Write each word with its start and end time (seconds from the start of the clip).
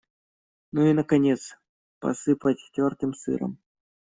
Ну 0.73 0.79
и, 0.89 0.93
наконец, 0.99 1.41
посыпать 1.99 2.67
тёртым 2.73 3.11
сыром. 3.21 3.53